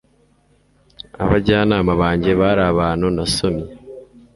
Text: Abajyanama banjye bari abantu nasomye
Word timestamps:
Abajyanama 1.23 1.91
banjye 2.01 2.31
bari 2.41 2.61
abantu 2.71 3.05
nasomye 3.15 3.67